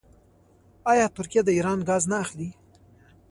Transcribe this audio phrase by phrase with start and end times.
[0.91, 2.49] آیا ترکیه د ایران ګاز نه اخلي؟